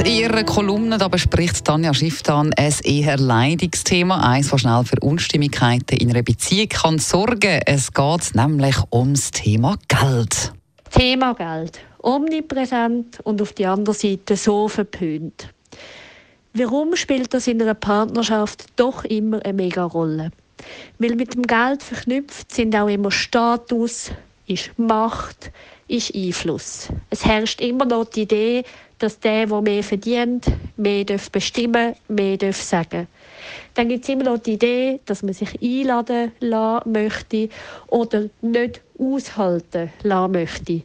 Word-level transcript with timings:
in 0.00 0.06
ihrer 0.06 0.44
Kolumne 0.44 0.98
da 0.98 1.08
bespricht 1.08 1.64
Tanja 1.64 1.94
Schifftan 1.94 2.52
ein 2.56 2.74
eher 2.82 3.16
leidiges 3.16 3.84
Thema, 3.84 4.28
eins, 4.28 4.50
das 4.50 4.62
schnell 4.62 4.84
für 4.84 4.98
Unstimmigkeiten 5.00 5.96
in 5.98 6.10
einer 6.10 6.22
Beziehung 6.22 6.68
kann 6.68 6.98
sorgen. 6.98 7.60
Es 7.66 7.92
geht 7.92 8.34
nämlich 8.34 8.76
ums 8.92 9.30
Thema 9.30 9.76
Geld. 9.88 10.52
Thema 10.90 11.34
Geld. 11.34 11.80
Omnipräsent 12.02 13.20
und 13.24 13.40
auf 13.40 13.52
die 13.52 13.66
andere 13.66 13.94
Seite 13.94 14.36
so 14.36 14.68
verpönt. 14.68 15.48
Warum 16.54 16.96
spielt 16.96 17.34
das 17.34 17.46
in 17.46 17.62
einer 17.62 17.74
Partnerschaft 17.74 18.66
doch 18.76 19.04
immer 19.04 19.44
eine 19.44 19.52
mega 19.52 19.84
Rolle? 19.84 20.30
Weil 20.98 21.14
mit 21.14 21.34
dem 21.34 21.42
Geld 21.42 21.82
verknüpft 21.82 22.52
sind 22.52 22.74
auch 22.74 22.88
immer 22.88 23.10
Status, 23.10 24.10
ist 24.46 24.70
Macht, 24.76 25.50
ist 25.88 26.14
Einfluss. 26.14 26.88
Es 27.10 27.24
herrscht 27.24 27.60
immer 27.60 27.84
noch 27.84 28.06
die 28.06 28.22
Idee, 28.22 28.64
dass 28.98 29.18
der, 29.20 29.46
der 29.46 29.60
mehr 29.60 29.82
verdient, 29.82 30.46
mehr 30.76 31.04
bestimmen 31.30 31.94
mehr 32.08 32.52
sagen 32.52 33.06
Dann 33.74 33.88
gibt 33.88 34.04
es 34.04 34.08
immer 34.08 34.24
noch 34.24 34.38
die 34.38 34.54
Idee, 34.54 35.00
dass 35.04 35.22
man 35.22 35.34
sich 35.34 35.60
einladen 35.60 36.32
lassen 36.40 36.92
möchte 36.92 37.48
oder 37.88 38.28
nicht 38.40 38.80
aushalten 38.98 39.92
lassen 40.02 40.32
möchte. 40.32 40.82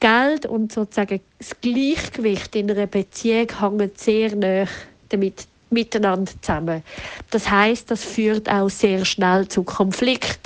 Geld 0.00 0.44
und 0.44 0.72
sozusagen 0.72 1.20
das 1.38 1.58
Gleichgewicht 1.60 2.54
in 2.56 2.70
einer 2.70 2.86
Beziehung 2.86 3.48
hängen 3.60 3.90
sehr 3.94 4.36
nah 4.36 4.66
damit 5.08 5.46
miteinander 5.70 6.32
zusammen. 6.40 6.82
Das 7.30 7.50
heißt, 7.50 7.90
das 7.90 8.04
führt 8.04 8.48
auch 8.48 8.68
sehr 8.68 9.04
schnell 9.04 9.48
zu 9.48 9.62
Konflikt, 9.62 10.45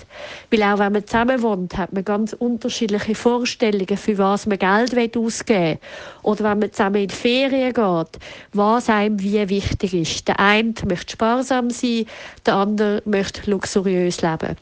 weil 0.50 0.62
auch 0.62 0.78
wenn 0.78 0.92
man 0.92 1.06
zusammen 1.06 1.42
wohnt, 1.42 1.76
hat 1.76 1.92
man 1.92 2.04
ganz 2.04 2.32
unterschiedliche 2.32 3.14
Vorstellungen, 3.14 3.96
für 3.96 4.18
was 4.18 4.46
man 4.46 4.58
Geld 4.58 5.16
ausgeben 5.16 5.58
will. 5.58 5.78
Oder 6.22 6.44
wenn 6.44 6.58
man 6.58 6.72
zusammen 6.72 7.02
in 7.02 7.08
die 7.08 7.14
Ferien 7.14 7.72
geht, 7.72 8.22
was 8.52 8.88
einem 8.88 9.20
wie 9.20 9.48
wichtig 9.48 9.94
ist. 9.94 10.28
Der 10.28 10.38
eine 10.40 10.74
möchte 10.86 11.12
sparsam 11.12 11.70
sein, 11.70 12.06
der 12.46 12.54
andere 12.54 13.02
möchte 13.04 13.50
luxuriös 13.50 14.22
leben. 14.22 14.56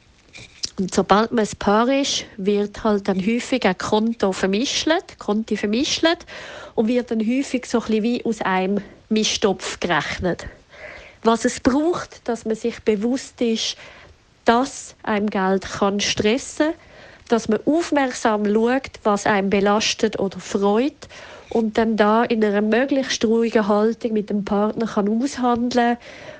Und 0.78 0.95
sobald 0.95 1.33
man 1.33 1.45
ein 1.45 1.59
Paar 1.59 1.89
ist, 1.89 2.25
wird 2.37 2.84
halt 2.84 3.09
dann 3.09 3.19
häufig 3.19 3.65
ein 3.65 3.77
Konto 3.77 4.31
vermischt, 4.31 4.89
Konti 5.19 5.56
vermischt 5.56 6.05
und 6.77 6.87
wird 6.87 7.11
dann 7.11 7.20
häufig 7.20 7.67
so 7.67 7.81
ein 7.81 8.03
wie 8.03 8.25
aus 8.25 8.41
einem 8.43 8.81
Mischtopf 9.09 9.81
gerechnet. 9.81 10.47
Was 11.25 11.45
es 11.45 11.59
braucht, 11.59 12.28
dass 12.28 12.45
man 12.45 12.55
sich 12.55 12.81
bewusst 12.84 13.41
ist, 13.41 13.77
dass 14.48 14.96
einem 15.02 15.28
Geld 15.28 15.62
kann 15.62 16.00
stressen, 16.00 16.68
dass 17.28 17.48
man 17.48 17.60
aufmerksam 17.66 18.46
schaut, 18.46 18.92
was 19.02 19.27
einem 19.27 19.50
belastet 19.50 20.18
oder 20.18 20.41
freut 20.41 21.06
und 21.50 21.77
dann 21.77 21.98
da 21.98 22.24
in 22.24 22.42
einer 22.42 22.62
möglichst 22.62 23.22
ruhigen 23.26 23.69
Haltung 23.69 24.14
mit 24.14 24.30
dem 24.30 24.46
Partner 24.46 24.86
kann 24.86 25.22
aushandeln, 25.22 25.98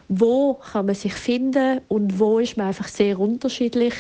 wo 0.09 0.55
kann 0.55 0.87
man 0.87 0.95
sich 0.95 1.13
finden 1.13 1.83
und 1.89 2.19
wo 2.19 2.39
ist 2.39 2.57
man 2.57 2.69
einfach 2.69 2.89
sehr 2.89 3.21
unterschiedlich, 3.21 3.93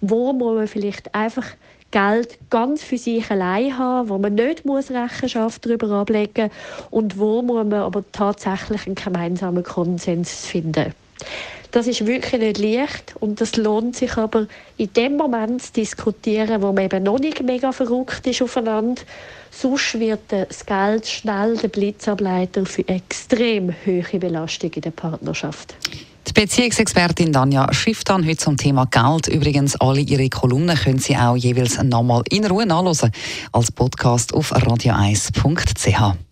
wo 0.00 0.32
muss 0.32 0.56
man 0.56 0.66
vielleicht 0.66 1.14
einfach 1.14 1.46
Geld 1.92 2.38
ganz 2.50 2.82
für 2.82 2.98
sich 2.98 3.30
allein 3.30 3.78
haben, 3.78 4.08
wo 4.08 4.18
man 4.18 4.34
nicht 4.34 4.64
muss 4.64 4.90
Rechenschaft 4.90 5.64
darüber 5.64 5.88
ablegen 6.00 6.50
muss 6.50 6.88
und 6.90 7.16
wo 7.16 7.42
muss 7.42 7.64
man 7.64 7.74
aber 7.74 8.02
tatsächlich 8.10 8.86
einen 8.86 8.96
gemeinsamen 8.96 9.62
Konsens 9.62 10.46
finden. 10.46 10.92
Das 11.72 11.86
ist 11.86 12.06
wirklich 12.06 12.40
nicht 12.40 12.58
leicht 12.58 13.14
und 13.18 13.40
das 13.40 13.56
lohnt 13.56 13.96
sich 13.96 14.18
aber 14.18 14.46
in 14.76 14.92
dem 14.92 15.16
Moment 15.16 15.62
zu 15.62 15.72
diskutieren, 15.72 16.60
wo 16.60 16.70
man 16.70 16.84
eben 16.84 17.02
noch 17.02 17.18
nicht 17.18 17.42
mega 17.42 17.72
verrückt 17.72 18.26
ist 18.26 18.42
aufeinander. 18.42 19.00
Sonst 19.50 19.98
wird 19.98 20.20
das 20.28 20.66
Geld 20.66 21.06
schnell 21.06 21.56
der 21.56 21.68
Blitzableiter 21.68 22.66
für 22.66 22.86
extrem 22.88 23.74
hohe 23.86 24.18
Belastung 24.18 24.70
in 24.74 24.82
der 24.82 24.90
Partnerschaft. 24.90 25.74
Die 26.28 26.32
Beziehungsexpertin 26.34 27.32
Danja 27.32 27.72
Schifftan 27.72 28.26
heute 28.26 28.36
zum 28.36 28.58
Thema 28.58 28.84
Geld. 28.84 29.28
Übrigens, 29.28 29.74
alle 29.80 30.00
ihre 30.00 30.28
Kolumnen 30.28 30.76
können 30.76 30.98
Sie 30.98 31.16
auch 31.16 31.36
jeweils 31.36 31.82
nochmal 31.82 32.22
in 32.28 32.44
Ruhe 32.44 32.66
nachlesen 32.66 33.12
als 33.50 33.72
Podcast 33.72 34.34
auf 34.34 34.52
radio1.ch. 34.52 36.31